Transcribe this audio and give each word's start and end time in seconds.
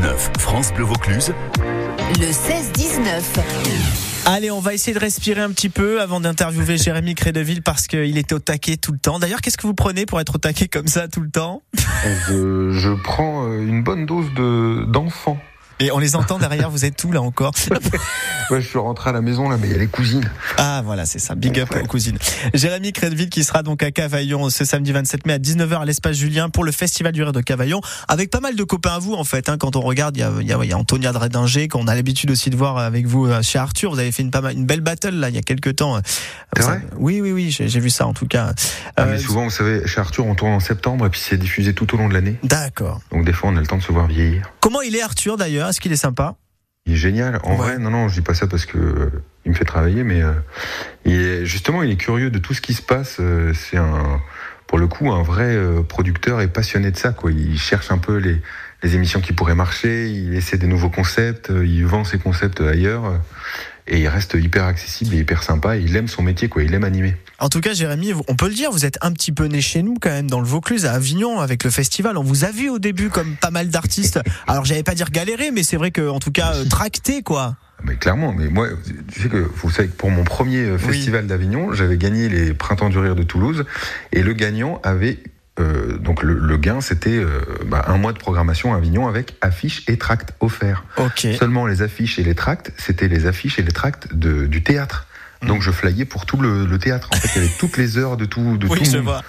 16-19, 0.00 0.38
France 0.38 0.72
Bleu 0.72 0.84
Vaucluse. 0.84 1.34
Le 2.18 2.26
16-19. 2.26 3.22
Allez, 4.24 4.50
on 4.50 4.60
va 4.60 4.72
essayer 4.72 4.94
de 4.94 4.98
respirer 4.98 5.42
un 5.42 5.50
petit 5.50 5.68
peu 5.68 6.00
avant 6.00 6.20
d'interviewer 6.20 6.78
Jérémy 6.78 7.14
Crédeville 7.14 7.62
parce 7.62 7.86
qu'il 7.86 8.16
était 8.16 8.34
au 8.34 8.38
taquet 8.38 8.76
tout 8.76 8.92
le 8.92 8.98
temps. 8.98 9.18
D'ailleurs, 9.18 9.42
qu'est-ce 9.42 9.58
que 9.58 9.66
vous 9.66 9.74
prenez 9.74 10.06
pour 10.06 10.20
être 10.20 10.36
au 10.36 10.38
taquet 10.38 10.68
comme 10.68 10.86
ça 10.86 11.08
tout 11.08 11.20
le 11.20 11.30
temps? 11.30 11.62
Je, 12.28 12.70
je 12.72 12.90
prends 13.02 13.46
euh, 13.46 13.60
une 13.60 13.82
bonne 13.82 14.06
dose 14.06 14.32
de 14.34 14.84
d'enfant. 14.86 15.38
Et 15.80 15.90
on 15.92 15.98
les 15.98 16.14
entend 16.14 16.38
derrière, 16.38 16.70
vous 16.70 16.84
êtes 16.84 17.02
où 17.04 17.10
là 17.12 17.22
encore 17.22 17.54
Ouais, 18.50 18.60
je 18.60 18.66
suis 18.68 18.78
rentré 18.78 19.10
à 19.10 19.12
la 19.12 19.20
maison 19.20 19.48
là, 19.48 19.56
mais 19.60 19.68
il 19.68 19.72
y 19.72 19.74
a 19.74 19.78
les 19.78 19.86
cousines. 19.86 20.28
Ah 20.58 20.82
voilà, 20.84 21.06
c'est 21.06 21.18
ça. 21.20 21.34
Big 21.34 21.58
up 21.60 21.70
aux 21.74 21.86
cousines. 21.86 22.18
Jérémy 22.52 22.92
Crédeville 22.92 23.30
qui 23.30 23.44
sera 23.44 23.62
donc 23.62 23.82
à 23.82 23.90
Cavaillon 23.92 24.50
ce 24.50 24.64
samedi 24.64 24.92
27 24.92 25.26
mai 25.26 25.34
à 25.34 25.38
19h 25.38 25.80
à 25.80 25.84
l'espace 25.84 26.16
Julien 26.16 26.50
pour 26.50 26.64
le 26.64 26.72
Festival 26.72 27.12
du 27.12 27.22
Rire 27.22 27.32
de 27.32 27.40
Cavaillon 27.40 27.80
avec 28.08 28.30
pas 28.30 28.40
mal 28.40 28.56
de 28.56 28.64
copains 28.64 28.94
à 28.94 28.98
vous 28.98 29.14
en 29.14 29.24
fait. 29.24 29.48
Hein, 29.48 29.56
quand 29.58 29.76
on 29.76 29.80
regarde, 29.80 30.16
il 30.16 30.20
y 30.20 30.22
a, 30.24 30.32
y 30.42 30.52
a, 30.52 30.64
y 30.64 30.72
a 30.72 30.76
Antonia 30.78 31.12
Dredinger 31.12 31.68
qu'on 31.68 31.86
a 31.86 31.94
l'habitude 31.94 32.30
aussi 32.30 32.50
de 32.50 32.56
voir 32.56 32.76
avec 32.78 33.06
vous 33.06 33.26
euh, 33.26 33.40
chez 33.42 33.58
Arthur. 33.58 33.92
Vous 33.92 33.98
avez 34.00 34.12
fait 34.12 34.22
une, 34.22 34.30
pas 34.30 34.40
mal, 34.40 34.54
une 34.56 34.66
belle 34.66 34.80
battle 34.80 35.14
là 35.14 35.28
il 35.28 35.34
y 35.34 35.38
a 35.38 35.42
quelques 35.42 35.76
temps. 35.76 36.00
C'est 36.56 36.62
vrai? 36.62 36.82
Oui, 36.96 37.20
oui, 37.20 37.32
oui, 37.32 37.50
j'ai 37.50 37.80
vu 37.80 37.90
ça 37.90 38.06
en 38.06 38.12
tout 38.12 38.26
cas. 38.26 38.52
Ah, 38.96 39.02
Euh, 39.02 39.12
mais 39.12 39.18
souvent, 39.18 39.44
vous 39.44 39.50
savez, 39.50 39.86
chez 39.86 40.00
Arthur, 40.00 40.26
on 40.26 40.34
tourne 40.34 40.52
en 40.52 40.60
septembre 40.60 41.06
et 41.06 41.10
puis 41.10 41.20
c'est 41.20 41.36
diffusé 41.38 41.72
tout 41.72 41.94
au 41.94 41.96
long 41.96 42.08
de 42.08 42.14
l'année. 42.14 42.36
D'accord. 42.42 43.00
Donc 43.12 43.24
des 43.24 43.32
fois, 43.32 43.50
on 43.50 43.56
a 43.56 43.60
le 43.60 43.66
temps 43.66 43.78
de 43.78 43.82
se 43.82 43.92
voir 43.92 44.06
vieillir. 44.08 44.50
Comment 44.60 44.82
il 44.82 44.96
est 44.96 45.02
Arthur 45.02 45.36
d'ailleurs? 45.36 45.69
Est-ce 45.70 45.80
qu'il 45.80 45.92
est 45.92 45.96
sympa 45.96 46.36
Il 46.86 46.92
est 46.94 46.96
génial. 46.96 47.40
En 47.44 47.50
Ouais. 47.52 47.56
vrai, 47.56 47.78
non, 47.78 47.90
non, 47.90 48.08
je 48.08 48.14
dis 48.14 48.20
pas 48.20 48.34
ça 48.34 48.46
parce 48.46 48.66
que 48.66 48.76
euh, 48.78 49.10
il 49.44 49.52
me 49.52 49.56
fait 49.56 49.64
travailler, 49.64 50.02
mais 50.04 50.22
euh, 50.22 50.32
il 51.04 51.14
est, 51.14 51.44
justement, 51.46 51.82
il 51.82 51.90
est 51.90 51.96
curieux 51.96 52.30
de 52.30 52.38
tout 52.38 52.54
ce 52.54 52.60
qui 52.60 52.74
se 52.74 52.82
passe. 52.82 53.16
euh, 53.20 53.52
c'est 53.54 53.76
un, 53.76 54.20
pour 54.66 54.78
le 54.78 54.86
coup, 54.88 55.10
un 55.10 55.22
vrai 55.22 55.56
producteur 55.88 56.40
et 56.40 56.48
passionné 56.48 56.90
de 56.90 56.96
ça. 56.96 57.10
Quoi. 57.12 57.32
Il 57.32 57.58
cherche 57.58 57.90
un 57.90 57.98
peu 57.98 58.16
les, 58.18 58.40
les 58.82 58.94
émissions 58.94 59.20
qui 59.20 59.32
pourraient 59.32 59.54
marcher. 59.56 60.08
Il 60.08 60.34
essaie 60.34 60.58
des 60.58 60.68
nouveaux 60.68 60.90
concepts. 60.90 61.50
Il 61.64 61.84
vend 61.86 62.04
ses 62.04 62.18
concepts 62.18 62.60
ailleurs. 62.60 63.20
Et 63.92 64.00
il 64.00 64.08
reste 64.08 64.34
hyper 64.34 64.64
accessible 64.64 65.14
et 65.14 65.18
hyper 65.18 65.42
sympa. 65.42 65.76
Et 65.76 65.80
il 65.82 65.94
aime 65.96 66.06
son 66.08 66.22
métier, 66.22 66.48
quoi. 66.48 66.62
Il 66.62 66.72
aime 66.74 66.84
animer. 66.84 67.16
En 67.40 67.48
tout 67.48 67.60
cas, 67.60 67.74
Jérémy, 67.74 68.12
on 68.28 68.36
peut 68.36 68.48
le 68.48 68.54
dire, 68.54 68.70
vous 68.70 68.84
êtes 68.84 68.98
un 69.02 69.12
petit 69.12 69.32
peu 69.32 69.46
né 69.46 69.60
chez 69.60 69.82
nous 69.82 69.94
quand 70.00 70.10
même 70.10 70.30
dans 70.30 70.38
le 70.40 70.46
Vaucluse, 70.46 70.86
à 70.86 70.92
Avignon, 70.92 71.40
avec 71.40 71.64
le 71.64 71.70
festival. 71.70 72.16
On 72.16 72.22
vous 72.22 72.44
a 72.44 72.52
vu 72.52 72.70
au 72.70 72.78
début 72.78 73.08
comme 73.08 73.34
pas 73.34 73.50
mal 73.50 73.68
d'artistes. 73.68 74.20
Alors, 74.46 74.64
j'allais 74.64 74.84
pas 74.84 74.94
dire 74.94 75.10
galérer, 75.10 75.50
mais 75.50 75.64
c'est 75.64 75.76
vrai 75.76 75.90
que, 75.90 76.08
en 76.08 76.20
tout 76.20 76.30
cas, 76.30 76.54
euh, 76.54 76.64
tracté 76.70 77.22
quoi. 77.22 77.56
Mais 77.82 77.96
clairement, 77.96 78.32
mais 78.36 78.48
moi, 78.48 78.68
tu 79.12 79.22
sais 79.22 79.28
que 79.28 79.38
vous 79.38 79.70
savez 79.70 79.88
que 79.88 79.96
pour 79.96 80.10
mon 80.10 80.22
premier 80.22 80.58
euh, 80.64 80.76
Oui. 80.86 80.92
festival 80.94 81.26
d'Avignon, 81.26 81.72
j'avais 81.72 81.96
gagné 81.96 82.28
les 82.28 82.52
Printemps 82.52 82.90
du 82.90 82.98
Rire 82.98 83.16
de 83.16 83.22
Toulouse, 83.22 83.64
et 84.12 84.22
le 84.22 84.34
gagnant 84.34 84.80
avait 84.84 85.18
euh, 85.60 85.98
donc 85.98 86.22
le, 86.22 86.34
le 86.34 86.56
gain, 86.56 86.80
c'était 86.80 87.16
euh, 87.16 87.40
bah, 87.66 87.84
un 87.88 87.98
mois 87.98 88.12
de 88.12 88.18
programmation 88.18 88.74
à 88.74 88.78
Avignon 88.78 89.06
avec 89.08 89.36
affiches 89.40 89.82
et 89.88 89.96
tracts 89.98 90.32
offerts. 90.40 90.84
Ok. 90.96 91.26
Seulement 91.38 91.66
les 91.66 91.82
affiches 91.82 92.18
et 92.18 92.22
les 92.24 92.34
tracts, 92.34 92.72
c'était 92.78 93.08
les 93.08 93.26
affiches 93.26 93.58
et 93.58 93.62
les 93.62 93.72
tracts 93.72 94.14
de, 94.14 94.46
du 94.46 94.62
théâtre. 94.62 95.06
Mm. 95.42 95.46
Donc 95.48 95.62
je 95.62 95.70
flyais 95.70 96.04
pour 96.04 96.26
tout 96.26 96.38
le, 96.40 96.66
le 96.66 96.78
théâtre. 96.78 97.08
En 97.12 97.16
fait, 97.16 97.28
il 97.36 97.42
y 97.42 97.44
avait 97.44 97.54
toutes 97.58 97.76
les 97.76 97.98
heures 97.98 98.16
de 98.16 98.24
tout. 98.24 98.56
De 98.58 98.66
Oui, 98.66 98.78
tout 98.78 98.84
je 98.90 98.98
vois. 98.98 99.22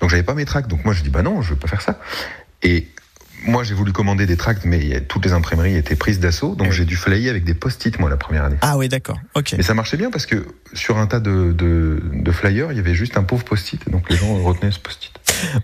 donc 0.00 0.10
j'avais 0.10 0.22
pas 0.22 0.34
mes 0.34 0.44
tracts. 0.44 0.68
Donc 0.68 0.84
moi 0.84 0.94
je 0.94 1.02
dis 1.02 1.10
bah 1.10 1.22
non, 1.22 1.42
je 1.42 1.50
veux 1.50 1.56
pas 1.58 1.68
faire 1.68 1.82
ça. 1.82 2.00
Et 2.62 2.88
moi 3.46 3.62
j'ai 3.62 3.74
voulu 3.74 3.92
commander 3.92 4.24
des 4.24 4.36
tracts, 4.38 4.64
mais 4.64 5.02
toutes 5.02 5.24
les 5.26 5.32
imprimeries 5.32 5.76
étaient 5.76 5.96
prises 5.96 6.18
d'assaut. 6.20 6.54
Donc 6.54 6.68
Oui. 6.68 6.74
j'ai 6.76 6.84
dû 6.86 6.96
flyer 6.96 7.28
avec 7.30 7.44
des 7.44 7.52
post-it 7.54 7.98
moi 7.98 8.08
la 8.08 8.16
première 8.16 8.44
année. 8.44 8.56
Ah 8.62 8.78
oui, 8.78 8.88
d'accord. 8.88 9.18
Ok. 9.34 9.54
Mais 9.56 9.62
ça 9.62 9.74
marchait 9.74 9.96
bien 9.98 10.10
parce 10.10 10.24
que 10.26 10.46
sur 10.72 10.96
un 10.98 11.06
tas 11.06 11.20
de, 11.20 11.52
de, 11.52 12.00
de 12.12 12.32
flyers, 12.32 12.72
il 12.72 12.76
y 12.76 12.80
avait 12.80 12.94
juste 12.94 13.16
un 13.18 13.22
pauvre 13.22 13.44
post-it. 13.44 13.88
Donc 13.90 14.08
les 14.10 14.16
gens 14.16 14.34
retenaient 14.42 14.70
ce 14.72 14.78
post-it. 14.80 15.12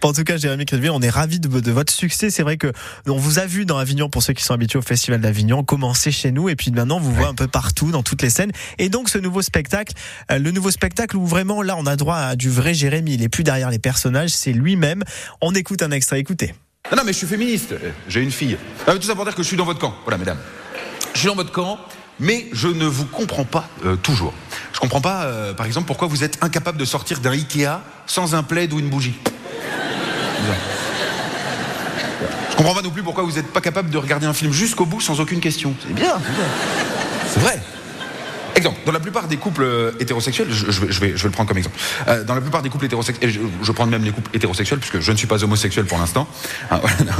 Bon, 0.00 0.08
en 0.08 0.12
tout 0.12 0.24
cas, 0.24 0.36
Jérémy 0.36 0.66
Crédville, 0.66 0.90
on 0.90 1.02
est 1.02 1.10
ravis 1.10 1.40
de, 1.40 1.48
de 1.48 1.72
votre 1.72 1.92
succès. 1.92 2.30
C'est 2.30 2.42
vrai 2.42 2.56
que 2.56 2.72
on 3.06 3.16
vous 3.16 3.38
a 3.38 3.46
vu 3.46 3.64
dans 3.64 3.78
Avignon, 3.78 4.08
pour 4.08 4.22
ceux 4.22 4.32
qui 4.32 4.44
sont 4.44 4.54
habitués 4.54 4.78
au 4.78 4.82
Festival 4.82 5.20
d'Avignon, 5.20 5.64
commencer 5.64 6.10
chez 6.10 6.32
nous, 6.32 6.48
et 6.48 6.56
puis 6.56 6.70
maintenant, 6.70 6.96
on 6.96 7.00
vous 7.00 7.14
voit 7.14 7.28
un 7.28 7.34
peu 7.34 7.48
partout, 7.48 7.90
dans 7.90 8.02
toutes 8.02 8.22
les 8.22 8.30
scènes. 8.30 8.52
Et 8.78 8.88
donc, 8.88 9.08
ce 9.08 9.18
nouveau 9.18 9.42
spectacle, 9.42 9.94
euh, 10.30 10.38
le 10.38 10.50
nouveau 10.50 10.70
spectacle 10.70 11.16
où 11.16 11.26
vraiment, 11.26 11.62
là, 11.62 11.76
on 11.78 11.86
a 11.86 11.96
droit 11.96 12.16
à 12.16 12.36
du 12.36 12.50
vrai 12.50 12.74
Jérémy. 12.74 13.14
Il 13.14 13.22
est 13.22 13.28
plus 13.28 13.44
derrière 13.44 13.70
les 13.70 13.78
personnages, 13.78 14.30
c'est 14.30 14.52
lui-même. 14.52 15.02
On 15.40 15.54
écoute 15.54 15.82
un 15.82 15.90
extrait, 15.90 16.20
écoutez. 16.20 16.54
Non, 16.90 16.98
non, 16.98 17.02
mais 17.04 17.12
je 17.12 17.18
suis 17.18 17.26
féministe. 17.26 17.74
J'ai 18.08 18.22
une 18.22 18.30
fille. 18.30 18.56
Ah, 18.86 18.94
tout 18.94 19.02
ça 19.02 19.14
pour 19.14 19.24
dire 19.24 19.34
que 19.34 19.42
je 19.42 19.48
suis 19.48 19.56
dans 19.56 19.64
votre 19.64 19.78
camp. 19.78 19.94
Voilà, 20.04 20.18
mesdames. 20.18 20.38
Je 21.14 21.18
suis 21.18 21.28
dans 21.28 21.34
votre 21.34 21.52
camp, 21.52 21.78
mais 22.18 22.46
je 22.52 22.68
ne 22.68 22.84
vous 22.84 23.04
comprends 23.04 23.44
pas 23.44 23.68
euh, 23.84 23.96
toujours. 23.96 24.32
Je 24.72 24.80
comprends 24.80 25.00
pas, 25.00 25.24
euh, 25.24 25.54
par 25.54 25.66
exemple, 25.66 25.86
pourquoi 25.86 26.08
vous 26.08 26.24
êtes 26.24 26.42
incapable 26.42 26.78
de 26.78 26.84
sortir 26.84 27.20
d'un 27.20 27.32
Ikea 27.32 27.80
sans 28.06 28.34
un 28.34 28.42
plaid 28.42 28.72
ou 28.72 28.78
une 28.78 28.88
bougie. 28.88 29.14
Je 32.50 32.56
comprends 32.56 32.74
pas 32.74 32.82
non 32.82 32.90
plus 32.90 33.02
pourquoi 33.02 33.24
vous 33.24 33.32
n'êtes 33.32 33.52
pas 33.52 33.60
capable 33.60 33.90
de 33.90 33.98
regarder 33.98 34.26
un 34.26 34.34
film 34.34 34.52
jusqu'au 34.52 34.84
bout 34.84 35.00
sans 35.00 35.20
aucune 35.20 35.40
question. 35.40 35.74
C'est 35.86 35.94
bien, 35.94 36.14
c'est 36.24 36.34
bien. 36.34 36.44
C'est 37.32 37.40
vrai. 37.40 37.60
Exemple, 38.56 38.78
dans 38.84 38.92
la 38.92 39.00
plupart 39.00 39.28
des 39.28 39.36
couples 39.36 39.62
euh, 39.62 39.92
hétérosexuels, 40.00 40.48
je, 40.50 40.70
je 40.70 40.80
vais, 40.80 40.92
je, 40.92 41.00
vais, 41.00 41.12
je 41.16 41.22
vais 41.22 41.28
le 41.28 41.30
prendre 41.30 41.48
comme 41.48 41.56
exemple. 41.56 41.78
Euh, 42.08 42.24
dans 42.24 42.34
la 42.34 42.40
plupart 42.40 42.62
des 42.62 42.68
couples 42.68 42.84
hétérosexuels, 42.86 43.30
je, 43.30 43.40
je 43.62 43.72
prends 43.72 43.86
même 43.86 44.04
les 44.04 44.10
couples 44.10 44.30
hétérosexuels 44.34 44.80
puisque 44.80 45.00
je 45.00 45.12
ne 45.12 45.16
suis 45.16 45.26
pas 45.28 45.42
homosexuel 45.44 45.86
pour 45.86 45.98
l'instant. 45.98 46.26
Hein, 46.70 46.80
voilà. 46.82 47.12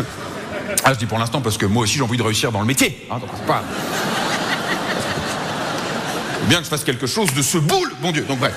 Ah, 0.85 0.93
je 0.93 0.99
dis 0.99 1.07
pour 1.07 1.19
l'instant 1.19 1.41
parce 1.41 1.57
que 1.57 1.67
moi 1.67 1.85
aussi 1.85 1.97
j'ai 1.97 2.03
envie 2.03 2.19
de 2.19 2.23
réussir 2.23 2.53
dans 2.53 2.61
le 2.61 2.67
métier. 2.67 3.07
Hein, 3.11 3.19
donc 3.21 3.31
c'est 3.37 3.47
pas. 3.47 3.63
Bien 6.49 6.59
que 6.59 6.65
je 6.65 6.71
fasse 6.71 6.85
quelque 6.85 7.07
chose 7.07 7.33
de 7.33 7.43
ce 7.43 7.59
boule, 7.59 7.93
mon 8.03 8.13
Dieu. 8.13 8.25
Donc 8.29 8.39
bref. 8.41 8.55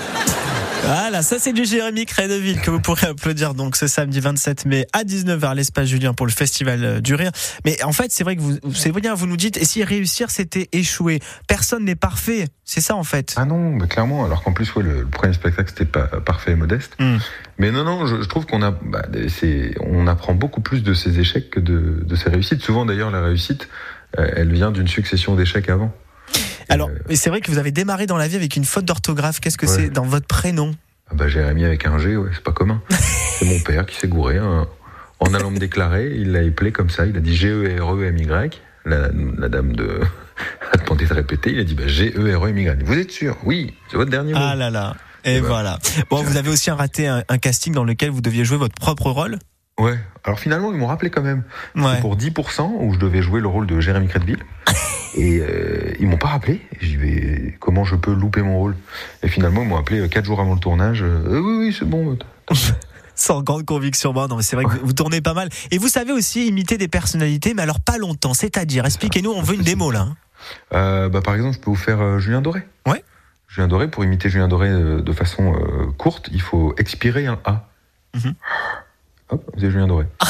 Voilà, 0.86 1.22
ça 1.22 1.40
c'est 1.40 1.54
du 1.54 1.64
Jérémy 1.64 2.06
Crédeville 2.06 2.60
que 2.60 2.70
vous 2.70 2.82
pourrez 2.82 3.08
applaudir 3.08 3.54
donc 3.54 3.78
ce 3.78 3.88
samedi 3.88 4.20
27 4.20 4.66
mai 4.66 4.86
à 4.92 5.06
19h 5.06 5.46
à 5.46 5.56
l'espace 5.56 5.88
Julien 5.88 6.14
pour 6.14 6.26
le 6.26 6.32
festival 6.32 6.84
euh, 6.84 7.00
du 7.00 7.16
rire. 7.16 7.32
Mais 7.64 7.82
en 7.84 7.94
fait, 7.94 8.12
c'est 8.12 8.26
vrai 8.26 8.36
que 8.36 8.42
vous 8.42 8.58
c'est 8.74 8.92
bien 8.92 9.14
vous 9.14 9.26
nous 9.26 9.38
dites 9.38 9.56
et 9.56 9.64
si 9.64 9.82
réussir 9.86 10.30
c'était 10.30 10.68
échouer? 10.74 11.22
Personne 11.48 11.86
n'est 11.86 11.96
parfait, 11.96 12.48
c'est 12.66 12.82
ça 12.82 12.96
en 12.96 13.06
fait. 13.06 13.34
Ah 13.38 13.46
non, 13.46 13.72
mais 13.72 13.88
clairement. 13.88 14.26
Alors 14.26 14.44
qu'en 14.44 14.52
plus, 14.52 14.76
ouais, 14.76 14.84
le, 14.84 15.00
le 15.02 15.08
premier 15.08 15.32
spectacle 15.32 15.70
c'était 15.70 15.86
pas 15.90 16.08
parfait 16.20 16.52
et 16.52 16.56
modeste. 16.56 16.98
Hmm. 17.00 17.18
Mais 17.58 17.72
non, 17.72 17.86
non, 17.86 18.06
je, 18.06 18.22
je 18.22 18.28
trouve 18.28 18.46
qu'on 18.46 18.62
a, 18.62 18.72
bah, 18.72 19.04
on 19.80 20.08
apprend 20.08 20.34
beaucoup 20.34 20.62
plus 20.62 20.84
de 20.84 20.94
ses 20.94 21.18
échecs 21.18 21.50
que 21.50 21.62
de, 21.62 22.04
de 22.04 22.16
ses 22.16 22.30
réussites. 22.30 22.62
Souvent 22.62 22.86
d'ailleurs, 22.86 23.10
la 23.10 23.22
réussite, 23.22 23.70
euh, 24.20 24.30
elle 24.36 24.52
vient 24.52 24.72
d'une 24.72 24.88
succession 24.90 25.36
d'échecs 25.36 25.70
avant. 25.70 25.94
Alors, 26.70 26.90
Euh, 26.90 27.16
c'est 27.16 27.30
vrai 27.30 27.42
que 27.42 27.52
vous 27.52 27.58
avez 27.58 27.72
démarré 27.72 28.06
dans 28.06 28.18
la 28.18 28.28
vie 28.28 28.36
avec 28.36 28.56
une 28.56 28.66
faute 28.66 28.86
d'orthographe. 28.86 29.40
Qu'est-ce 29.40 29.58
que 29.58 29.66
Ouais. 29.66 29.72
c'est 29.72 29.90
dans 29.90 30.06
votre 30.06 30.28
prénom 30.28 30.74
Ah 31.12 31.16
bah, 31.16 31.28
Jérémy 31.28 31.66
avec 31.66 31.86
un 31.86 31.98
G, 32.00 32.16
ouais, 32.18 32.30
c'est 32.34 32.44
pas 32.44 32.52
commun. 32.54 32.82
c'est 32.90 33.46
mon 33.46 33.60
père 33.60 33.86
qui 33.86 33.96
s'est 33.98 34.08
gouré. 34.08 34.38
hein. 34.38 34.68
En 35.20 35.34
allant 35.34 35.52
me 35.52 35.58
déclarer, 35.60 36.12
il 36.16 36.32
l'a 36.32 36.40
appelé 36.40 36.72
comme 36.72 36.90
ça. 36.90 37.06
Il 37.06 37.16
a 37.16 37.20
dit 37.22 37.36
G-E-R-E-M-Y. 37.36 38.62
La, 38.86 39.08
la 39.38 39.48
dame 39.50 39.74
de 39.76 40.02
a 40.72 40.78
demandé 40.78 41.06
de 41.06 41.14
répéter. 41.14 41.52
Il 41.54 41.60
a 41.60 41.64
dit 41.64 41.76
bah, 41.76 41.88
G-E-R-E-M-Y. 41.88 42.84
Vous 42.84 42.98
êtes 42.98 43.12
sûr? 43.12 43.38
Oui, 43.46 43.74
c'est 43.90 43.98
votre 43.98 44.12
dernier 44.12 44.34
mot. 44.34 44.40
Ah 44.42 44.56
là 44.56 44.70
là. 44.70 44.96
Et 45.26 45.36
Et 45.38 45.42
ben. 45.42 45.48
voilà. 45.48 45.80
Bon, 46.10 46.22
vous 46.24 46.36
avez 46.36 46.50
aussi 46.50 46.70
raté 46.72 47.08
un, 47.08 47.24
un 47.30 47.38
casting 47.38 47.74
dans 47.74 47.86
lequel 47.86 48.10
vous 48.10 48.20
deviez 48.22 48.44
jouer 48.44 48.58
votre 48.58 48.76
propre 48.76 49.10
rôle. 49.12 49.38
Ouais. 49.80 49.98
Alors 50.24 50.40
finalement, 50.40 50.72
ils 50.72 50.78
m'ont 50.78 50.88
rappelé 50.88 51.10
quand 51.10 51.22
même. 51.22 51.44
Ouais. 51.76 51.96
C'est 51.96 52.02
pour 52.02 52.16
10% 52.16 52.72
où 52.80 52.94
je 52.94 53.00
devais 53.00 53.22
jouer 53.22 53.42
le 53.42 53.48
rôle 53.48 53.68
de 53.68 53.80
Jérémy 53.80 54.08
Crédville. 54.08 54.44
Et 55.16 55.40
euh, 55.40 55.94
ils 56.00 56.08
m'ont 56.08 56.18
pas 56.18 56.30
rappelé. 56.30 56.62
J'y 56.82 56.96
vais. 56.96 57.56
Comment 57.60 57.84
je 57.84 57.96
peux 57.96 58.14
louper 58.14 58.42
mon 58.42 58.58
rôle? 58.58 58.76
Et 59.22 59.28
finalement, 59.28 59.62
ils 59.62 59.68
m'ont 59.68 59.78
appelé 59.78 60.08
4 60.08 60.26
jours 60.26 60.40
avant 60.40 60.54
le 60.54 60.60
tournage. 60.60 61.04
Euh, 61.04 61.40
oui, 61.40 61.68
oui, 61.68 61.76
c'est 61.78 61.86
bon. 61.86 62.18
Sans 63.16 63.44
grande 63.44 63.66
conviction. 63.66 64.12
Bon, 64.12 64.28
non, 64.28 64.38
mais 64.38 64.44
c'est 64.44 64.56
vrai 64.56 64.66
que 64.66 64.84
vous, 64.84 64.94
tournez 64.94 65.22
pas 65.22 65.34
mal. 65.36 65.50
Et 65.70 65.78
vous 65.78 65.88
savez 65.88 66.12
aussi 66.12 66.48
imiter 66.48 66.78
des 66.78 66.88
personnalités, 66.88 67.54
mais 67.54 67.62
alors 67.62 67.80
pas 67.80 67.98
longtemps. 68.00 68.34
C'est-à-dire, 68.34 68.86
expliquez-nous, 68.86 69.32
on 69.32 69.42
veut 69.42 69.56
une 69.56 69.62
démo 69.62 69.92
là. 69.92 70.02
hein. 70.02 70.16
Euh, 70.74 71.10
bah, 71.10 71.22
par 71.22 71.36
exemple, 71.36 71.56
je 71.56 71.62
peux 71.62 71.70
vous 71.70 71.76
faire 71.76 72.02
euh, 72.02 72.18
Julien 72.20 72.42
Doré. 72.42 72.64
Ouais. 72.88 73.04
Julien 73.48 73.68
Doré, 73.68 73.88
pour 73.88 74.04
imiter 74.04 74.30
Julien 74.30 74.48
Doré 74.48 74.70
euh, 74.70 75.02
de 75.02 75.12
façon 75.12 75.54
euh, 75.54 75.92
courte, 75.98 76.30
il 76.32 76.42
faut 76.42 76.74
expirer 76.78 77.28
un 77.28 77.40
A. 77.46 77.68
Mhm. 78.16 78.34
Hop, 79.34 79.44
vous 79.56 79.64
avez 79.64 79.72
Julien 79.72 79.88
Doré. 79.88 80.06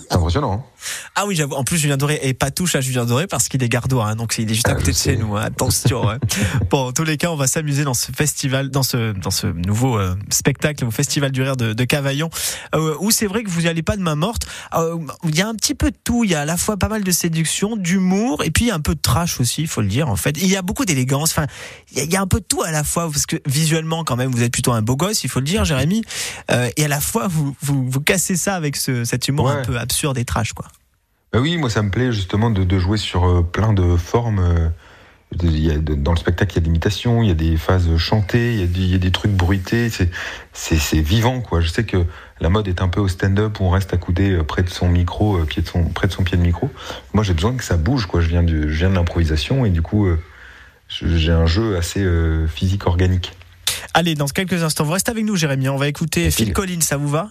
C'est 0.00 0.14
impressionnant. 0.14 0.52
Hein 0.54 0.64
Ah 1.22 1.26
oui, 1.26 1.36
j'avoue. 1.36 1.54
En 1.54 1.64
plus, 1.64 1.76
Julien 1.76 1.98
Doré 1.98 2.18
est 2.22 2.32
pas 2.32 2.50
touche 2.50 2.74
à 2.76 2.80
Julien 2.80 3.04
Doré 3.04 3.26
parce 3.26 3.48
qu'il 3.48 3.62
est 3.62 3.68
gardois, 3.68 4.06
hein, 4.06 4.16
donc 4.16 4.34
il 4.38 4.50
est 4.50 4.54
juste 4.54 4.66
à 4.68 4.72
Ah, 4.72 4.74
côté 4.76 4.92
de 4.92 4.96
chez 4.96 5.16
nous. 5.18 5.36
hein. 5.36 5.42
Attention. 5.42 6.08
hein. 6.08 6.16
Bon, 6.70 6.86
en 6.88 6.92
tous 6.92 7.04
les 7.04 7.18
cas, 7.18 7.30
on 7.30 7.36
va 7.36 7.46
s'amuser 7.46 7.84
dans 7.84 7.92
ce 7.92 8.10
festival, 8.10 8.70
dans 8.70 8.82
ce 8.82 9.12
dans 9.12 9.30
ce 9.30 9.46
nouveau 9.48 9.98
euh, 9.98 10.14
spectacle 10.30 10.82
au 10.86 10.90
Festival 10.90 11.30
du 11.30 11.42
rire 11.42 11.56
de, 11.56 11.74
de 11.74 11.84
Cavaillon, 11.84 12.30
euh, 12.74 12.94
où 13.00 13.10
c'est 13.10 13.26
vrai 13.26 13.42
que 13.42 13.50
vous 13.50 13.60
n'y 13.62 13.68
allez 13.68 13.82
pas 13.82 13.96
de 13.98 14.02
main 14.02 14.14
morte. 14.14 14.46
Euh, 14.74 14.96
Il 15.24 15.34
y 15.36 15.42
a 15.42 15.48
un 15.48 15.54
petit 15.54 15.74
peu 15.74 15.90
de 15.90 15.96
tout. 16.02 16.24
Il 16.24 16.30
y 16.30 16.34
a 16.34 16.40
à 16.40 16.44
la 16.46 16.56
fois 16.56 16.78
pas 16.78 16.88
mal 16.88 17.04
de 17.04 17.10
séduction, 17.10 17.76
d'humour, 17.76 18.42
et 18.42 18.50
puis 18.50 18.70
un 18.70 18.80
peu 18.80 18.94
de 18.94 19.00
trash 19.00 19.40
aussi, 19.40 19.60
il 19.62 19.68
faut 19.68 19.82
le 19.82 19.88
dire. 19.88 20.08
En 20.08 20.16
fait, 20.16 20.38
il 20.40 20.46
y 20.48 20.56
a 20.56 20.62
beaucoup 20.62 20.86
d'élégance. 20.86 21.32
Enfin, 21.32 21.46
il 21.92 21.98
y, 21.98 22.00
a, 22.00 22.04
il 22.04 22.12
y 22.12 22.16
a 22.16 22.22
un 22.22 22.26
peu 22.26 22.40
de 22.40 22.46
tout 22.46 22.62
à 22.62 22.70
la 22.70 22.82
fois 22.82 23.10
parce 23.10 23.26
que 23.26 23.36
visuellement, 23.46 24.04
quand 24.04 24.16
même, 24.16 24.30
vous 24.30 24.42
êtes 24.42 24.52
plutôt 24.52 24.72
un 24.72 24.80
beau 24.80 24.96
gosse, 24.96 25.22
il 25.22 25.28
faut 25.28 25.40
le 25.40 25.46
dire, 25.46 25.66
Jérémy. 25.66 26.02
Et 26.76 26.84
à 26.84 26.88
la 26.88 27.00
fois, 27.00 27.28
vous 27.28 27.54
vous, 27.60 27.90
vous 27.90 28.00
cassez 28.00 28.36
ça 28.36 28.54
avec 28.54 28.76
ce, 28.76 29.04
cet 29.04 29.28
humour 29.28 29.50
un 29.50 29.62
peu 29.62 29.78
absurde 29.78 30.16
et 30.16 30.24
trash, 30.24 30.54
quoi. 30.54 30.66
Bah 31.32 31.38
oui, 31.40 31.56
moi 31.56 31.70
ça 31.70 31.82
me 31.82 31.90
plaît 31.90 32.12
justement 32.12 32.50
de, 32.50 32.64
de 32.64 32.78
jouer 32.78 32.98
sur 32.98 33.24
euh, 33.24 33.42
plein 33.42 33.72
de 33.72 33.96
formes. 33.96 34.40
euh, 34.40 34.68
il 35.44 35.60
y 35.64 35.70
a 35.70 35.78
de- 35.78 35.94
dans 35.94 36.10
le 36.10 36.16
spectacle, 36.18 36.54
il 36.54 36.56
y 36.56 36.58
a 36.58 36.60
de 36.62 36.64
l'imitation, 36.66 37.22
il 37.22 37.28
y 37.28 37.30
a 37.30 37.34
des 37.34 37.56
phases 37.56 37.96
chantées, 37.98 38.54
il 38.54 38.60
y 38.60 38.62
a 38.64 38.66
des, 38.66 38.80
il 38.80 38.90
y 38.90 38.94
a 38.96 38.98
des 38.98 39.12
trucs 39.12 39.30
bruités. 39.30 39.88
C'est, 39.88 40.10
c'est, 40.52 40.76
c'est 40.76 41.00
vivant, 41.00 41.40
quoi. 41.40 41.60
Je 41.60 41.68
sais 41.68 41.84
que 41.84 42.04
la 42.40 42.48
mode 42.48 42.66
est 42.66 42.82
un 42.82 42.88
peu 42.88 42.98
au 43.00 43.06
stand-up 43.06 43.60
où 43.60 43.64
on 43.64 43.70
reste 43.70 43.94
accoudé 43.94 44.32
euh, 44.32 44.42
près 44.42 44.64
de 44.64 44.68
son 44.70 44.88
micro, 44.88 45.36
euh, 45.36 45.44
pied 45.44 45.62
de 45.62 45.68
son, 45.68 45.84
près 45.84 46.08
de 46.08 46.12
son 46.12 46.24
pied 46.24 46.36
de 46.36 46.42
micro. 46.42 46.68
Moi, 47.14 47.22
j'ai 47.22 47.34
besoin 47.34 47.54
que 47.54 47.62
ça 47.62 47.76
bouge, 47.76 48.06
quoi. 48.06 48.20
Je 48.20 48.26
viens, 48.28 48.42
du, 48.42 48.62
je 48.62 48.78
viens 48.78 48.90
de 48.90 48.96
l'improvisation 48.96 49.64
et 49.64 49.70
du 49.70 49.82
coup, 49.82 50.06
euh, 50.06 50.18
je- 50.88 51.06
j'ai 51.16 51.30
un 51.32 51.46
jeu 51.46 51.76
assez 51.76 52.00
euh, 52.02 52.48
physique 52.48 52.88
organique. 52.88 53.32
Allez, 53.94 54.16
dans 54.16 54.26
quelques 54.26 54.64
instants, 54.64 54.82
vous 54.82 54.92
restez 54.92 55.12
avec 55.12 55.24
nous, 55.24 55.36
Jérémy. 55.36 55.68
On 55.68 55.76
va 55.76 55.86
écouter 55.86 56.28
Phil. 56.32 56.52
Collins, 56.52 56.80
ça 56.80 56.96
vous 56.96 57.08
va? 57.08 57.30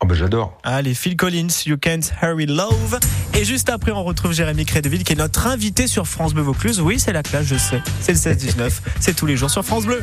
Oh 0.00 0.06
bah 0.06 0.14
j'adore. 0.14 0.56
Allez, 0.62 0.94
Phil 0.94 1.16
Collins, 1.16 1.48
You 1.66 1.76
Can't 1.76 2.12
Hurry 2.22 2.46
Love. 2.46 3.00
Et 3.34 3.44
juste 3.44 3.68
après, 3.68 3.90
on 3.90 4.04
retrouve 4.04 4.32
Jérémy 4.32 4.64
Crédeville, 4.64 5.02
qui 5.02 5.14
est 5.14 5.16
notre 5.16 5.48
invité 5.48 5.88
sur 5.88 6.06
France 6.06 6.34
Bleu 6.34 6.42
Vaucluse. 6.42 6.80
Oui, 6.80 7.00
c'est 7.00 7.12
la 7.12 7.24
classe, 7.24 7.46
je 7.46 7.56
sais. 7.56 7.82
C'est 8.00 8.12
le 8.12 8.18
16-19. 8.18 8.70
c'est 9.00 9.14
tous 9.14 9.26
les 9.26 9.36
jours 9.36 9.50
sur 9.50 9.64
France 9.64 9.86
Bleu. 9.86 10.00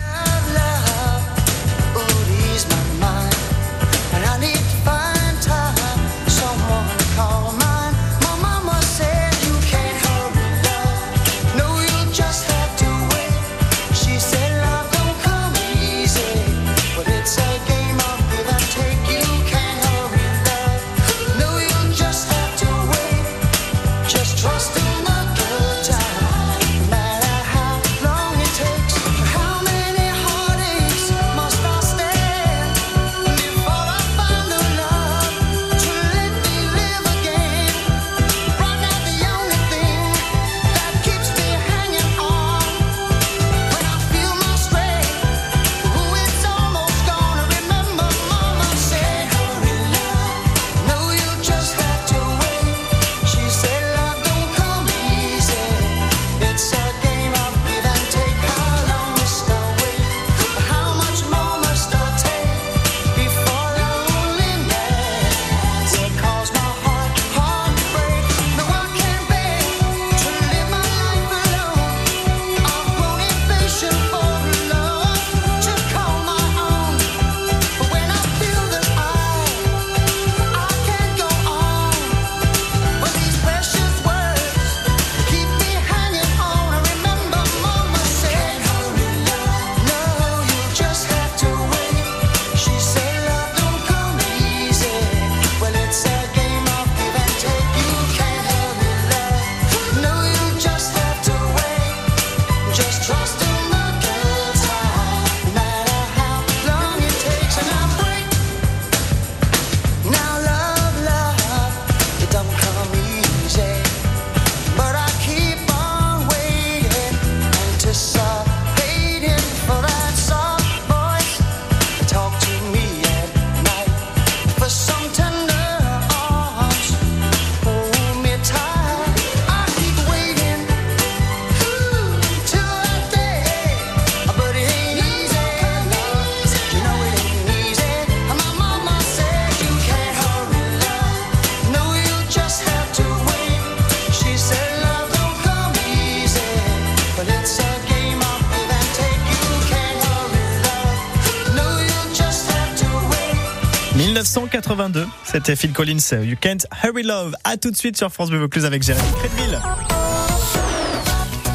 182. 154.35 155.07
C'était 155.23 155.55
Phil 155.55 155.71
Collins, 155.71 155.95
You 156.11 156.35
Can't 156.35 156.57
Hurry 156.83 157.03
Love. 157.03 157.35
À 157.45 157.55
tout 157.55 157.71
de 157.71 157.75
suite 157.77 157.95
sur 157.95 158.11
France 158.11 158.29
Bleu 158.29 158.49
avec 158.65 158.83
Jérémy 158.83 159.07
Crédville. 159.17 159.61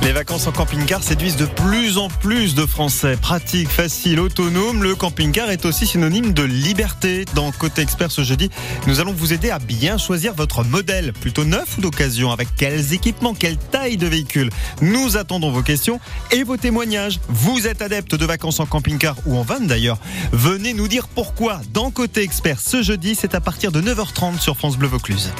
Les 0.03 0.13
vacances 0.13 0.47
en 0.47 0.53
camping-car 0.53 1.03
séduisent 1.03 1.37
de 1.37 1.45
plus 1.45 1.99
en 1.99 2.09
plus 2.09 2.55
de 2.55 2.65
Français. 2.65 3.19
Pratique, 3.21 3.69
facile, 3.69 4.19
autonome, 4.19 4.83
le 4.83 4.95
camping-car 4.95 5.51
est 5.51 5.67
aussi 5.67 5.87
synonyme 5.87 6.33
de 6.33 6.43
liberté. 6.43 7.27
Dans 7.35 7.53
Côté 7.53 7.83
Expert 7.83 8.11
ce 8.11 8.23
jeudi, 8.23 8.51
nous 8.87 9.01
allons 9.01 9.13
vous 9.13 9.35
aider 9.35 9.51
à 9.51 9.59
bien 9.59 9.99
choisir 9.99 10.33
votre 10.35 10.65
modèle, 10.65 11.13
plutôt 11.13 11.45
neuf 11.45 11.77
ou 11.77 11.83
d'occasion, 11.83 12.33
avec 12.33 12.49
quels 12.57 12.95
équipements, 12.95 13.35
quelle 13.35 13.59
taille 13.59 13.99
de 13.99 14.07
véhicule. 14.07 14.49
Nous 14.81 15.19
attendons 15.19 15.51
vos 15.51 15.63
questions 15.63 16.01
et 16.31 16.45
vos 16.45 16.57
témoignages. 16.57 17.21
Vous 17.29 17.67
êtes 17.67 17.83
adepte 17.83 18.15
de 18.15 18.25
vacances 18.25 18.59
en 18.59 18.67
camping-car 18.67 19.17
ou 19.27 19.37
en 19.37 19.43
van 19.43 19.61
d'ailleurs. 19.61 19.99
Venez 20.33 20.73
nous 20.73 20.89
dire 20.89 21.09
pourquoi. 21.09 21.61
Dans 21.75 21.91
Côté 21.91 22.23
Expert 22.23 22.59
ce 22.59 22.83
jeudi, 22.83 23.15
c'est 23.15 23.35
à 23.35 23.41
partir 23.41 23.71
de 23.71 23.83
9h30 23.83 24.41
sur 24.41 24.57
France 24.57 24.79
Bleu 24.79 24.89
Vaucluse. 24.89 25.31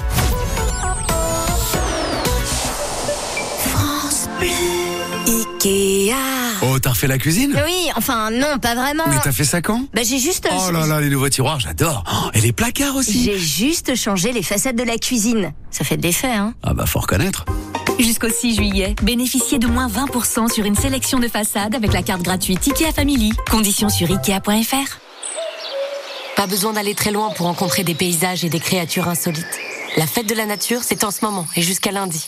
Ikea. 5.27 6.15
Oh, 6.63 6.79
t'as 6.79 6.91
refait 6.91 7.07
la 7.07 7.19
cuisine? 7.19 7.59
Oui, 7.65 7.89
enfin 7.97 8.31
non, 8.31 8.59
pas 8.59 8.75
vraiment. 8.75 9.05
Mais 9.09 9.17
t'as 9.23 9.33
fait 9.33 9.45
ça 9.45 9.61
quand? 9.61 9.83
Bah 9.95 10.03
j'ai 10.03 10.19
juste. 10.19 10.49
Oh 10.51 10.71
là 10.71 10.87
là, 10.87 11.01
les 11.01 11.09
nouveaux 11.11 11.29
tiroirs, 11.29 11.61
j'adore. 11.61 12.05
Oh, 12.11 12.31
et 12.35 12.41
les 12.41 12.53
placards 12.53 12.97
aussi. 12.97 13.25
J'ai 13.25 13.39
juste 13.39 13.95
changé 13.95 14.33
les 14.33 14.43
façades 14.43 14.77
de 14.77 14.83
la 14.83 14.99
cuisine. 14.99 15.53
Ça 15.71 15.85
fait 15.85 15.97
de 15.97 16.03
l'effet, 16.03 16.33
hein. 16.33 16.55
Ah 16.63 16.75
bah 16.75 16.87
faut 16.87 17.01
reconnaître. 17.01 17.45
Jusqu'au 17.99 18.31
6 18.31 18.57
juillet, 18.57 18.95
bénéficiez 19.03 19.59
de 19.59 19.67
moins 19.67 19.89
20% 19.89 20.53
sur 20.53 20.65
une 20.65 20.77
sélection 20.77 21.19
de 21.19 21.29
façades 21.29 21.75
avec 21.75 21.93
la 21.93 22.03
carte 22.03 22.23
gratuite 22.23 22.67
IKEA 22.67 22.93
Family. 22.93 23.33
Conditions 23.51 23.91
sur 23.91 24.11
ikea.fr. 24.11 24.99
Pas 26.37 26.47
besoin 26.47 26.73
d'aller 26.73 26.95
très 26.95 27.11
loin 27.11 27.31
pour 27.31 27.47
rencontrer 27.47 27.85
des 27.85 27.95
paysages 27.95 28.45
et 28.45 28.49
des 28.49 28.61
créatures 28.61 29.09
insolites. 29.09 29.47
La 29.97 30.07
fête 30.07 30.27
de 30.29 30.35
la 30.35 30.47
nature, 30.47 30.81
c'est 30.83 31.05
en 31.05 31.11
ce 31.11 31.25
moment 31.25 31.47
et 31.57 31.63
jusqu'à 31.63 31.91
lundi. 31.91 32.27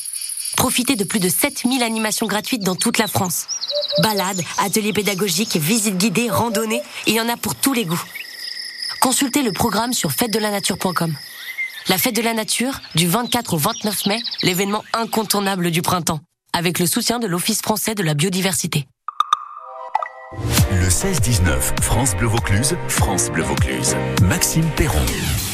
Profitez 0.57 0.97
de 0.97 1.05
plus 1.05 1.21
de 1.21 1.29
7000 1.29 1.83
animations 1.83 2.27
gratuites 2.27 2.63
dans 2.63 2.77
toute 2.77 2.99
la 2.99 3.07
France. 3.09 3.47
Balades, 4.03 4.43
ateliers 4.59 4.93
pédagogiques, 4.93 5.57
visites 5.57 5.97
guidées, 5.97 6.31
randonnées, 6.31 6.83
il 7.07 7.15
y 7.15 7.21
en 7.21 7.29
a 7.29 7.37
pour 7.37 7.55
tous 7.55 7.73
les 7.73 7.85
goûts. 7.85 8.03
Consultez 9.01 9.43
le 9.43 9.53
programme 9.53 9.93
sur 9.93 10.13
fêtedelanature.com. 10.13 11.15
La 11.89 11.99
fête 11.99 12.15
de 12.15 12.23
la 12.23 12.35
nature, 12.35 12.81
du 12.95 13.09
24 13.09 13.55
au 13.55 13.57
29 13.57 14.07
mai, 14.07 14.23
l'événement 14.43 14.85
incontournable 14.93 15.71
du 15.71 15.83
printemps, 15.83 16.21
avec 16.53 16.79
le 16.79 16.87
soutien 16.87 17.19
de 17.19 17.27
l'Office 17.27 17.61
français 17.61 17.95
de 17.95 18.03
la 18.03 18.15
biodiversité. 18.15 18.87
Le 20.71 20.89
16-19, 20.89 21.83
France 21.83 22.15
Bleu 22.15 22.29
Vaucluse, 22.29 22.77
France 22.89 23.31
Bleu 23.31 23.43
Vaucluse. 23.43 23.97
Maxime 24.23 24.69
Perron. 24.77 25.05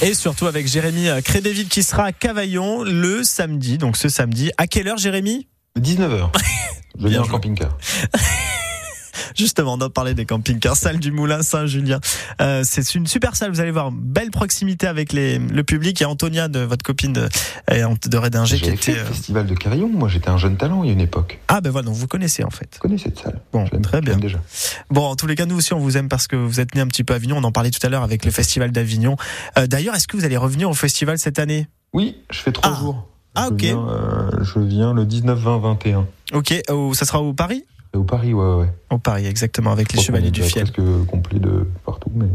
Et 0.00 0.14
surtout 0.14 0.46
avec 0.46 0.68
Jérémy 0.68 1.08
Crédéville 1.24 1.68
qui 1.68 1.82
sera 1.82 2.04
à 2.04 2.12
Cavaillon 2.12 2.84
le 2.84 3.24
samedi. 3.24 3.78
Donc 3.78 3.96
ce 3.96 4.08
samedi. 4.08 4.50
À 4.56 4.68
quelle 4.68 4.86
heure, 4.86 4.98
Jérémy? 4.98 5.48
19h. 5.78 6.30
Je 7.00 7.08
viens 7.08 7.22
en 7.22 7.26
camping-car. 7.26 7.76
Justement, 9.38 9.75
on 9.75 9.80
en 9.80 9.88
parlait 9.90 10.14
des 10.14 10.26
camping-cars, 10.26 10.75
salle 10.76 10.99
du 10.99 11.12
Moulin 11.12 11.42
Saint-Julien. 11.42 12.00
Euh, 12.40 12.62
c'est 12.64 12.95
une 12.97 13.07
super 13.07 13.37
salle, 13.37 13.50
vous 13.52 13.61
allez 13.61 13.71
voir, 13.71 13.92
belle 13.92 14.30
proximité 14.33 14.88
avec 14.88 15.12
les, 15.12 15.38
le 15.38 15.62
public. 15.62 16.00
Il 16.00 16.02
y 16.02 16.07
a 16.07 16.09
Antonia, 16.11 16.49
de 16.49 16.59
votre 16.61 16.83
copine 16.85 17.12
de, 17.12 17.28
de 17.68 18.16
Rédinger, 18.16 18.57
qui 18.59 18.64
fait 18.64 18.75
était... 18.75 18.92
le 18.95 18.99
euh, 19.00 19.04
festival 19.04 19.47
de 19.47 19.54
Cavaillon. 19.54 19.88
Moi, 19.88 20.09
j'étais 20.09 20.28
un 20.28 20.38
jeune 20.38 20.57
talent 20.57 20.83
il 20.83 20.88
y 20.88 20.90
a 20.90 20.92
une 20.95 21.00
époque. 21.00 21.38
Ah 21.47 21.61
ben 21.61 21.71
voilà, 21.71 21.87
donc 21.87 21.95
vous 21.95 22.09
connaissez 22.09 22.42
en 22.42 22.50
fait. 22.50 22.68
Je 22.75 22.78
connais 22.80 22.99
cette 22.99 23.18
salle. 23.18 23.40
Bon, 23.52 23.64
Je 23.66 23.76
très 23.78 24.00
bien. 24.00 24.16
déjà. 24.16 24.38
Bon, 24.90 25.04
en 25.07 25.14
tous 25.14 25.28
les 25.28 25.37
cas, 25.37 25.47
nous 25.47 25.57
aussi, 25.57 25.73
on 25.73 25.78
vous 25.78 25.97
aime 25.97 26.09
parce 26.09 26.26
que 26.26 26.35
vous 26.35 26.59
êtes 26.59 26.75
né 26.75 26.80
un 26.80 26.87
petit 26.88 27.04
peu 27.04 27.12
à 27.12 27.16
Avignon. 27.16 27.37
On 27.38 27.45
en 27.45 27.52
parlait 27.52 27.71
tout 27.71 27.85
à 27.87 27.88
l'heure 27.88 28.02
avec 28.02 28.25
le 28.25 28.30
festival 28.33 28.73
d'Avignon. 28.73 29.16
Euh, 29.57 29.66
D'ailleurs, 29.68 29.95
est-ce 29.95 30.09
que 30.09 30.16
vous 30.16 30.25
allez 30.25 30.37
revenir 30.37 30.68
au 30.68 30.75
festival 30.75 31.18
cette 31.18 31.38
année? 31.38 31.68
Oui, 31.92 32.16
je 32.30 32.40
fais 32.40 32.50
trois 32.52 32.73
Ah. 32.76 32.80
jours. 32.80 33.09
Ah, 33.37 33.47
Je 33.50 33.54
ok. 33.54 33.61
viens, 33.61 33.78
euh, 33.88 34.30
je 34.42 34.59
viens 34.59 34.92
le 34.92 35.07
19, 35.07 35.38
20, 35.38 35.59
21. 35.59 36.07
Ok, 36.33 36.54
au- 36.71 36.92
ça 36.95 37.04
sera 37.04 37.23
au 37.23 37.33
Paris? 37.35 37.62
Et 37.62 37.77
au 37.95 38.04
Paris, 38.04 38.33
ouais, 38.35 38.54
ouais. 38.57 38.68
Au 38.90 38.99
Paris, 38.99 39.26
exactement, 39.26 39.73
avec 39.73 39.92
les 39.92 40.00
Chevaliers 40.00 40.30
du 40.30 40.42
Fiel. 40.42 40.64
presque 40.71 40.80
complet 41.07 41.38
de 41.38 41.66
partout, 41.85 42.11
mais 42.14 42.26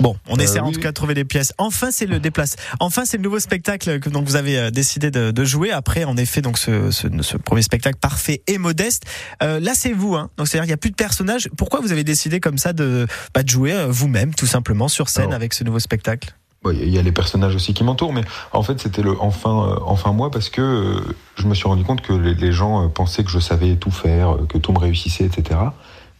Bon, 0.00 0.16
on 0.28 0.36
Euh, 0.38 0.42
essaie 0.42 0.58
en 0.60 0.72
tout 0.72 0.80
cas 0.80 0.88
de 0.88 0.94
trouver 0.94 1.14
des 1.14 1.24
pièces. 1.24 1.52
Enfin, 1.58 1.90
c'est 1.90 2.06
le 2.06 2.18
déplace. 2.20 2.56
Enfin, 2.80 3.04
c'est 3.04 3.16
le 3.18 3.22
nouveau 3.22 3.38
spectacle 3.38 4.00
que 4.00 4.08
donc 4.10 4.26
vous 4.26 4.36
avez 4.36 4.58
euh, 4.58 4.70
décidé 4.70 5.10
de, 5.10 5.30
de 5.30 5.44
jouer 5.44 5.70
après, 5.70 6.04
en 6.04 6.16
effet, 6.16 6.40
donc 6.42 6.58
ce, 6.58 6.90
ce, 6.90 7.08
ce 7.20 7.36
premier 7.36 7.62
spectacle 7.62 7.98
parfait 7.98 8.42
et 8.46 8.58
modeste. 8.58 9.04
Euh, 9.42 9.60
là, 9.60 9.72
c'est 9.74 9.92
vous, 9.92 10.14
hein. 10.14 10.30
Donc 10.36 10.48
c'est-à-dire 10.48 10.64
qu'il 10.64 10.70
n'y 10.70 10.74
a 10.74 10.78
plus 10.78 10.90
de 10.90 10.96
personnages. 10.96 11.48
Pourquoi 11.56 11.80
vous 11.80 11.92
avez 11.92 12.04
décidé 12.04 12.40
comme 12.40 12.58
ça 12.58 12.72
de, 12.72 13.06
bah, 13.34 13.42
de 13.42 13.48
jouer 13.48 13.72
euh, 13.72 13.86
vous-même, 13.88 14.34
tout 14.34 14.46
simplement, 14.46 14.88
sur 14.88 15.08
scène 15.08 15.24
Alors. 15.24 15.34
avec 15.34 15.54
ce 15.54 15.64
nouveau 15.64 15.78
spectacle? 15.78 16.34
Il 16.70 16.88
y 16.88 16.98
a 16.98 17.02
les 17.02 17.12
personnages 17.12 17.54
aussi 17.54 17.74
qui 17.74 17.84
m'entourent, 17.84 18.12
mais 18.12 18.24
en 18.52 18.62
fait 18.62 18.80
c'était 18.80 19.02
le 19.02 19.20
enfin 19.20 19.50
euh, 19.50 19.76
enfin 19.84 20.12
moi 20.12 20.30
parce 20.30 20.48
que 20.48 20.60
euh, 20.60 21.14
je 21.34 21.46
me 21.46 21.54
suis 21.54 21.66
rendu 21.66 21.84
compte 21.84 22.02
que 22.02 22.12
les, 22.12 22.52
gens 22.52 22.84
euh, 22.84 22.88
pensaient 22.88 23.24
que 23.24 23.30
je 23.30 23.40
savais 23.40 23.76
tout 23.76 23.90
faire, 23.90 24.36
que 24.48 24.58
tout 24.58 24.72
me 24.72 24.78
réussissait, 24.78 25.24
etc. 25.24 25.58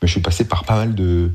Mais 0.00 0.08
je 0.08 0.12
suis 0.12 0.20
passé 0.20 0.44
par 0.44 0.64
pas 0.64 0.76
mal 0.76 0.94
de, 0.94 1.30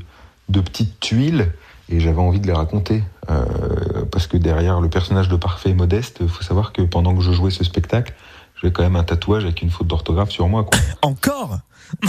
de 0.48 0.60
petites 0.60 1.00
tuiles 1.00 1.52
et 1.88 2.00
j'avais 2.00 2.20
envie 2.20 2.40
de 2.40 2.46
les 2.46 2.52
raconter 2.52 3.02
euh, 3.30 4.04
parce 4.10 4.26
que 4.26 4.36
derrière 4.36 4.80
le 4.80 4.88
personnage 4.88 5.28
de 5.28 5.36
parfait 5.36 5.70
et 5.70 5.74
modeste, 5.74 6.18
il 6.20 6.28
faut 6.28 6.42
savoir 6.42 6.72
que 6.72 6.82
pendant 6.82 7.14
que 7.14 7.22
je 7.22 7.32
jouais 7.32 7.50
ce 7.50 7.64
spectacle, 7.64 8.14
j'avais 8.56 8.72
quand 8.72 8.82
même 8.82 8.96
un 8.96 9.04
tatouage 9.04 9.44
avec 9.44 9.62
une 9.62 9.70
faute 9.70 9.86
d'orthographe 9.86 10.30
sur 10.30 10.48
moi. 10.48 10.64
Quoi. 10.64 10.78
Encore? 11.02 11.58
Oui, 12.02 12.08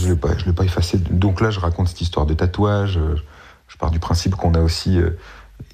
je 0.00 0.08
l'ai 0.08 0.16
pas, 0.16 0.36
je 0.36 0.46
l'ai 0.46 0.52
pas 0.52 0.64
effacé. 0.64 0.98
Donc 0.98 1.40
là, 1.40 1.50
je 1.50 1.60
raconte 1.60 1.88
cette 1.88 2.00
histoire 2.00 2.26
de 2.26 2.34
tatouage. 2.34 2.98
Je 3.68 3.76
pars 3.76 3.90
du 3.90 4.00
principe 4.00 4.34
qu'on 4.34 4.54
a 4.54 4.60
aussi, 4.60 4.98
euh, 4.98 5.10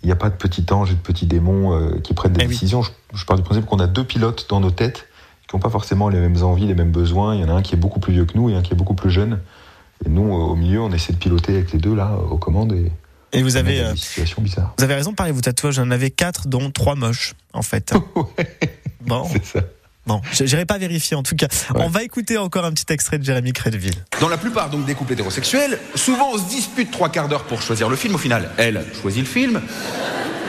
il 0.03 0.07
n'y 0.07 0.13
a 0.13 0.17
pas 0.17 0.31
de 0.31 0.35
petits 0.37 0.65
anges 0.71 0.91
et 0.91 0.95
de 0.95 1.01
petits 1.01 1.27
démons 1.27 1.75
euh, 1.75 1.99
qui 2.01 2.15
prennent 2.15 2.33
des 2.33 2.43
Eh 2.43 2.47
oui. 2.47 2.53
décisions. 2.55 2.83
Je, 2.83 2.91
je 3.15 3.25
pars 3.25 3.37
du 3.37 3.43
principe 3.43 3.67
qu'on 3.67 3.79
a 3.81 3.87
deux 3.87 4.05
pilotes 4.05 4.47
dans 4.49 4.61
nos 4.61 4.71
têtes 4.71 5.07
qui 5.49 5.57
n'ont 5.57 5.61
pas 5.61 5.71
forcément 5.71 6.09
les 6.09 6.19
mêmes 6.21 6.43
envies, 6.43 6.67
les 6.67 6.75
mêmes 6.75 6.93
besoins. 6.93 7.35
Il 7.35 7.41
y 7.41 7.45
en 7.45 7.49
a 7.49 7.53
un 7.53 7.63
qui 7.63 7.75
est 7.75 7.79
beaucoup 7.79 8.01
plus 8.01 8.13
vieux 8.13 8.25
que 8.27 8.37
nous 8.37 8.51
et 8.51 8.55
un 8.55 8.63
qui 8.63 8.73
est 8.75 8.77
beaucoup 8.77 8.95
plus 8.95 9.11
jeune. 9.11 9.41
Et 10.05 10.09
nous, 10.09 10.31
au 10.33 10.55
milieu, 10.55 10.81
on 10.83 10.93
essaie 10.93 11.13
de 11.13 11.19
piloter 11.19 11.55
avec 11.55 11.73
les 11.73 11.79
deux 11.79 11.95
là 11.95 12.13
aux 12.31 12.37
commandes 12.37 12.73
et 12.73 12.93
Et 13.33 13.43
vous 13.43 13.57
avez, 13.57 13.81
euh, 13.81 13.95
vous 14.77 14.85
avez 14.85 14.95
raison 14.95 15.11
de 15.11 15.17
parler 15.17 15.33
de 15.33 15.37
vos 15.37 15.43
tatouages. 15.43 15.75
J'en 15.75 15.91
avais 15.91 16.11
quatre, 16.11 16.49
dont 16.49 16.71
trois 16.71 16.95
moches, 16.95 17.35
en 17.53 17.63
fait. 17.63 17.95
Bon, 19.01 19.25
C'est 19.33 19.45
ça. 19.45 19.61
Bon, 20.09 20.21
j'irai 20.33 20.65
pas 20.65 20.79
vérifier 20.79 21.17
en 21.17 21.23
tout 21.23 21.37
cas. 21.37 21.47
Ouais. 21.75 21.83
On 21.85 21.89
va 21.89 22.03
écouter 22.03 22.39
encore 22.39 22.65
un 22.65 22.73
petit 22.73 22.93
extrait 22.93 23.19
de 23.19 23.25
Jérémy 23.25 23.53
Crédville. 23.53 23.95
Dans 24.21 24.29
la 24.29 24.39
plupart 24.39 24.71
donc 24.71 24.85
des 24.85 24.95
couples 24.95 25.13
hétérosexuels, 25.13 25.79
souvent 25.95 26.31
on 26.33 26.39
se 26.39 26.49
dispute 26.49 26.91
trois 26.91 27.11
quarts 27.11 27.29
d'heure 27.29 27.45
pour 27.45 27.63
choisir 27.63 27.89
le 27.89 27.97
film. 27.97 28.15
Au 28.15 28.19
final, 28.19 28.51
elle 28.57 28.85
choisit 29.01 29.23
le 29.23 29.29
film 29.29 29.61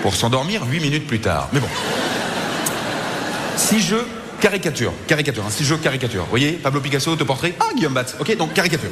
pour 0.02 0.16
s'endormir 0.16 0.66
huit 0.66 0.80
minutes 0.80 1.06
plus 1.06 1.20
tard. 1.20 1.50
Mais 1.54 1.60
bon. 1.60 1.68
Si 3.58 3.82
je 3.82 3.98
caricature, 4.40 4.94
caricature, 5.06 5.44
hein, 5.46 5.52
si 5.52 5.66
je 5.66 5.76
caricature, 5.76 6.24
vous 6.24 6.30
voyez, 6.30 6.54
Pablo 6.54 6.80
Picasso, 6.80 7.16
te 7.18 7.26
portrait, 7.26 7.54
ah 7.60 7.74
Guillaume 7.76 7.94
Batz, 7.94 8.16
ok, 8.20 8.38
donc 8.38 8.54
caricature. 8.54 8.90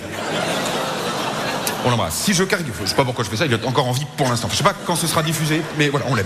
On 1.87 1.89
l'embrasse. 1.89 2.15
Si 2.15 2.33
je 2.33 2.43
caricature, 2.43 2.81
je 2.83 2.89
sais 2.89 2.95
pas 2.95 3.05
pourquoi 3.05 3.23
je 3.23 3.29
fais 3.29 3.37
ça, 3.37 3.45
il 3.45 3.53
a 3.53 3.57
encore 3.65 3.87
envie 3.87 4.03
pour 4.17 4.27
l'instant. 4.27 4.49
Je 4.51 4.57
sais 4.57 4.63
pas 4.63 4.73
quand 4.85 4.97
ce 4.97 5.07
sera 5.07 5.23
diffusé, 5.23 5.61
mais 5.77 5.87
voilà, 5.87 6.05
on 6.09 6.15
l'aime. 6.15 6.25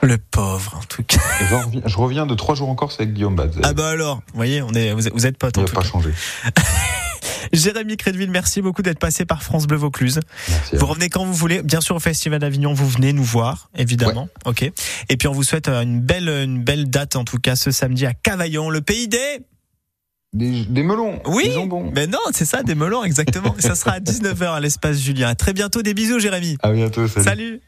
Le 0.00 0.16
pauvre, 0.16 0.76
en 0.80 0.84
tout 0.84 1.02
cas. 1.02 1.18
Je 1.84 1.96
reviens- 1.96 2.24
de 2.26 2.34
trois 2.36 2.54
jours 2.54 2.68
en 2.68 2.76
Corse 2.76 2.94
avec 3.00 3.12
Guillaume 3.12 3.34
Baz. 3.34 3.50
Ah 3.64 3.72
bah 3.72 3.88
alors, 3.88 4.18
vous 4.28 4.36
voyez, 4.36 4.62
on 4.62 4.70
est, 4.74 4.92
vous 4.92 5.08
êtes, 5.08 5.12
vous 5.12 5.26
êtes 5.26 5.38
potes 5.38 5.56
Il 5.56 5.60
en 5.60 5.64
n'a 5.64 5.72
pas 5.72 5.80
cas. 5.82 5.88
changé. 5.88 6.10
Jérémy 7.52 7.96
Crédville, 7.96 8.30
merci 8.30 8.62
beaucoup 8.62 8.82
d'être 8.82 9.00
passé 9.00 9.24
par 9.24 9.42
France 9.42 9.66
Bleu 9.66 9.76
Vaucluse. 9.76 10.20
Merci. 10.48 10.76
Vous 10.76 10.86
revenez 10.86 11.08
quand 11.08 11.24
vous 11.24 11.34
voulez. 11.34 11.62
Bien 11.62 11.80
sûr, 11.80 11.96
au 11.96 12.00
Festival 12.00 12.38
d'Avignon, 12.38 12.72
vous 12.72 12.88
venez 12.88 13.12
nous 13.12 13.24
voir, 13.24 13.68
évidemment. 13.76 14.28
Ok. 14.44 14.62
Et 14.62 15.16
puis, 15.16 15.26
on 15.26 15.32
vous 15.32 15.42
souhaite 15.42 15.66
euh, 15.68 15.82
une 15.82 16.00
belle, 16.00 16.28
une 16.28 16.62
belle 16.62 16.88
date, 16.90 17.16
en 17.16 17.24
tout 17.24 17.38
cas, 17.38 17.56
ce 17.56 17.72
samedi 17.72 18.06
à 18.06 18.14
Cavaillon, 18.14 18.70
le 18.70 18.82
pays 18.82 19.08
des. 19.08 19.40
Des, 20.32 20.64
des 20.64 20.82
melons. 20.82 21.20
Oui. 21.26 21.44
Des 21.44 21.52
jambons. 21.52 21.90
Mais 21.94 22.06
non, 22.06 22.18
c'est 22.32 22.44
ça, 22.44 22.62
des 22.62 22.74
melons, 22.74 23.04
exactement. 23.04 23.54
ça 23.58 23.74
sera 23.74 23.92
à 23.92 24.00
19h 24.00 24.54
à 24.54 24.60
l'espace 24.60 24.98
Julien. 24.98 25.28
À 25.28 25.34
très 25.34 25.52
bientôt. 25.52 25.82
Des 25.82 25.94
bisous, 25.94 26.18
Jérémy. 26.18 26.56
À 26.62 26.72
bientôt. 26.72 27.06
salut. 27.08 27.24
Salut. 27.24 27.60